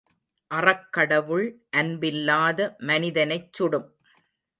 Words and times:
அறக்கடவுள் 0.51 1.45
அன்பில்லாத 1.77 2.59
மனிதனைச் 2.83 3.53
சுடும். 3.53 3.87